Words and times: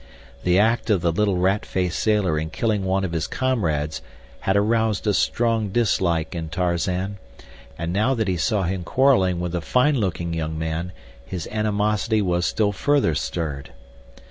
The 0.43 0.57
act 0.57 0.89
of 0.89 1.01
the 1.01 1.11
little 1.11 1.37
rat 1.37 1.63
faced 1.63 1.99
sailor 1.99 2.39
in 2.39 2.49
killing 2.49 2.83
one 2.83 3.03
of 3.03 3.11
his 3.11 3.27
comrades 3.27 4.01
had 4.39 4.57
aroused 4.57 5.05
a 5.05 5.13
strong 5.13 5.69
dislike 5.69 6.33
in 6.33 6.49
Tarzan, 6.49 7.19
and 7.77 7.93
now 7.93 8.15
that 8.15 8.27
he 8.27 8.35
saw 8.37 8.63
him 8.63 8.83
quarreling 8.83 9.39
with 9.39 9.51
the 9.51 9.61
fine 9.61 9.99
looking 9.99 10.33
young 10.33 10.57
man 10.57 10.91
his 11.23 11.47
animosity 11.51 12.19
was 12.23 12.47
still 12.47 12.71
further 12.71 13.13
stirred. 13.13 13.73